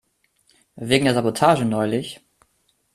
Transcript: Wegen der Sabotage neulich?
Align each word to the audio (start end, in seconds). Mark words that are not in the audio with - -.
Wegen 0.77 1.05
der 1.05 1.13
Sabotage 1.13 1.63
neulich? 1.63 2.21